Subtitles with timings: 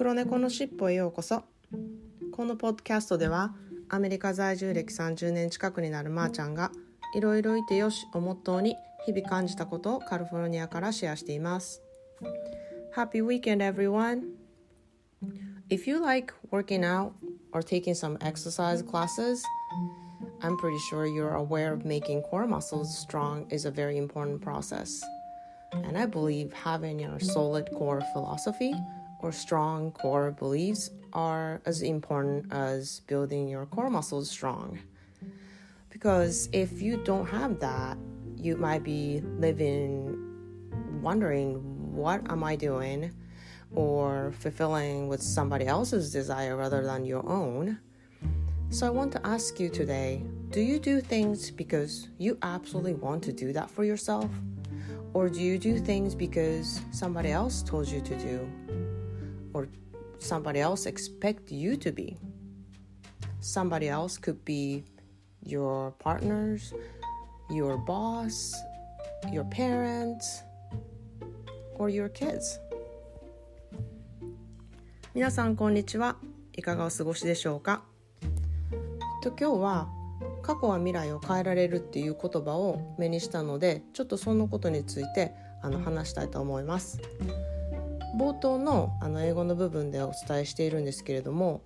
[0.00, 1.44] 黒猫のしっぽへようこそ
[2.32, 3.54] このポッドキャストでは
[3.90, 6.72] アメリカ在住歴30年近くになるまーちゃんが
[7.14, 11.82] いろいろいてよしをモットーに日々感じたことをカリフォルニアからシェアしています
[12.96, 14.22] Happy weekend everyone!
[15.68, 17.12] If you like working out
[17.52, 19.44] or taking some exercise classes
[20.40, 25.02] I'm pretty sure you're aware of making core muscles strong is a very important process.
[25.74, 28.72] And I believe having a solid core philosophy
[29.22, 34.78] or strong core beliefs are as important as building your core muscles strong.
[35.90, 37.98] Because if you don't have that,
[38.36, 40.16] you might be living
[41.02, 41.56] wondering,
[41.94, 43.12] what am I doing?
[43.74, 47.78] Or fulfilling with somebody else's desire rather than your own.
[48.70, 53.22] So I want to ask you today do you do things because you absolutely want
[53.24, 54.28] to do that for yourself?
[55.12, 58.50] Or do you do things because somebody else told you to do?
[59.52, 59.68] Or
[60.18, 62.16] somebody else expect you to be?
[63.40, 64.84] Somebody else could be
[65.42, 66.72] your partners,
[67.50, 68.54] your boss,
[69.32, 70.42] your parents,
[71.78, 72.60] or your kids.
[75.12, 76.16] 皆さんこんにちは。
[76.56, 77.82] いかがお過ごしでしょうか
[79.22, 79.88] と今日は
[80.42, 87.00] 過去は未来を変えられるっていう言葉を目にしたのでちょっとそのことについてあの話したいと思います
[88.16, 91.62] 冒頭のあの英語の部分でお伝えしているんですけれども、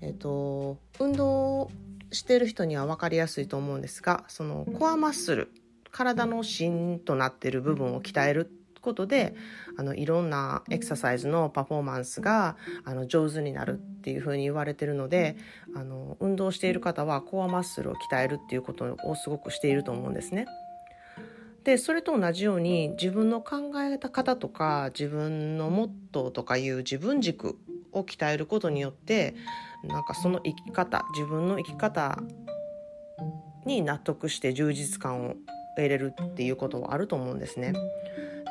[0.00, 1.70] えっと、運動
[2.12, 5.50] している人には分かりやすいと思うんですがそのコアマッスル
[5.90, 8.50] 体の芯となっている部分を鍛える
[8.84, 9.34] ことで
[9.76, 15.36] あのいろんなエクササイズのパフォーマンスがあの上手になるっていうふうに言われてるので
[15.74, 20.46] あの運動している方はコアマッスルを鍛えるっていうことをすごくしていると思うんですね。
[21.64, 27.58] でそれと同じように自分の考え方とか自分のモットーとかいう自分軸
[27.92, 29.34] を鍛えることによって
[29.82, 32.22] なんかその生き方自分の生き方
[33.64, 35.34] に納得して充実感を
[35.76, 37.72] 得れるっていうことはあると思うんですね。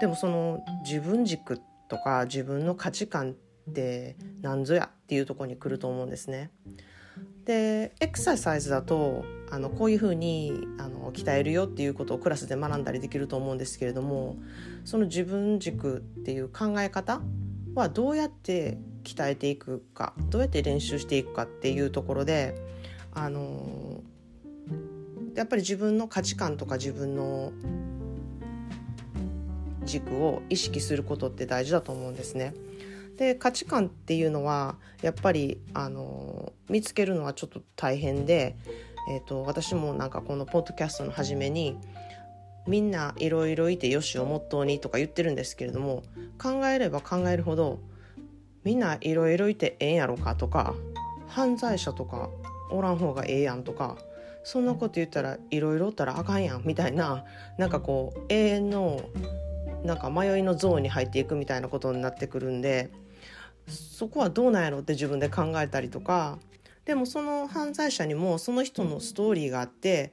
[0.02, 3.36] でもその自分軸とか自分の価値観
[3.70, 6.52] って何ぞやっていうとこに来ると思うんですね。
[7.46, 14.38] でエクササイズだとあのこういうふうにあの鍛えるよっていうことをクラスで学んだりできると思うんですけれども
[14.86, 17.22] その自分軸っていう考え方
[17.76, 22.56] はどうやって鍛えていくかどうやって練習していくかっていうところで
[23.14, 24.02] あの
[25.36, 27.52] やっぱり自分の価値観とか自分の
[29.84, 32.54] 軸を意識することって大事だと思うんですね。
[33.18, 38.56] で価値観っていうのはやっぱりあの見つけるのはちょっと大変で、
[39.12, 41.78] えーと、私もなんかこのポッドキャストの初めに
[42.66, 46.04] みんないろいろいてよしをモットーにとか言ってるんですけれども
[46.42, 47.80] 考えれば考えるほど
[48.64, 50.74] みんないろいろいてええんやろかとか
[51.28, 52.30] 犯罪者とか
[52.72, 53.98] おらん方がええやんとか
[54.44, 57.26] そんなこと言ったらいろいろおったらあかんやんみたいな
[57.58, 59.02] なんかこう永遠の
[59.84, 62.92] なんか迷いのゾーンに入っていくみたいなことになってくるんで
[63.68, 66.38] そこはどうなんやろって自分で考えたりとか
[66.86, 70.12] でもその犯罪者にもその人のストーリーがあって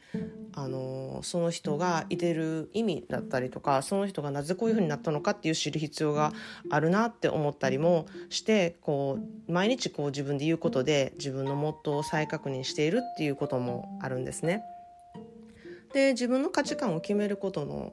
[0.53, 6.32] あのその人がいてる意味だったりとかその人がなぜこういうふうになったのかっていう知る必要が
[6.70, 14.62] あるなって思ったりもしてこう毎日こう自分で言うことで自分のモットーを再確認しているっていうこともあるんですね。
[15.92, 17.92] で自分の価値観を決めることの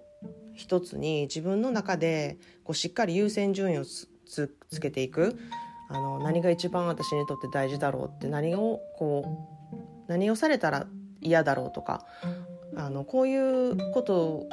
[0.58, 4.10] 一つに自分の中でこうしっかり優先順位をつ
[4.82, 5.40] けていく
[5.90, 10.88] あの何が一番私にとって大事だろうって何をこう何をされたら
[11.22, 12.06] 嫌だろうとか
[12.76, 14.50] あのこういうことを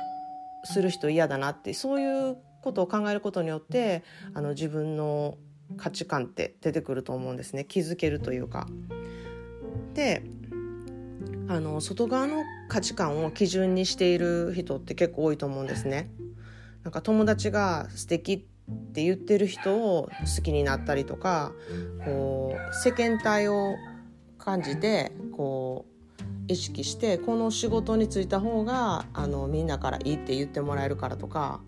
[0.64, 4.02] する人嫌だなってそういうことを考えることによって
[4.34, 5.36] あの自分の
[5.76, 8.66] 価値観って出てくると思うんですね気づけるというか。
[9.94, 10.22] で
[11.48, 16.10] あの外側の価値観を基準にしている人って結構多いと思うんですね。
[16.82, 18.38] なんか友達が素敵っ
[18.92, 21.52] て言ってる人を好きになったりとか
[22.04, 23.74] こう世間体を
[24.38, 25.94] 感じてこう
[26.48, 31.60] 意識してこの仕事に就いた方があのみんなからいいって言ってもらえるからとか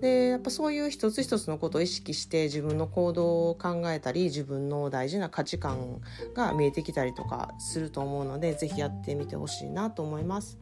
[0.00, 6.00] でやっぱそういう一つ一つのことを意識して自分の行動を考えたり自分の大事な価値観
[6.34, 10.58] が見えてきたりとかすると思うので是非やってみてほしいなと思います。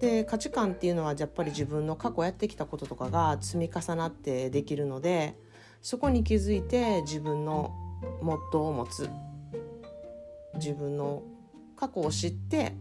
[0.00, 5.36] で価値観っていうのはやっぱり自分の過去やってきたこととかが積み重なってできるので
[5.82, 7.74] そこに気づいて自分の
[8.22, 9.10] モットーを持つ
[10.54, 11.22] 自分の
[11.76, 12.74] 過去を知って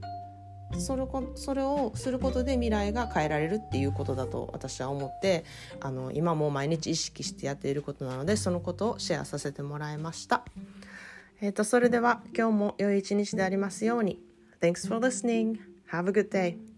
[0.77, 5.45] それこそれをすることで未来が変えられるっていうことだと私は思って
[5.79, 10.43] あの今も毎日意識してやっていることなのでそのことをシェアさせてもらいました。
[11.39, 14.19] えーと、それでは今日も良い一日でありますように。
[14.59, 15.59] Thanks for listening.
[15.91, 16.76] Have a good day.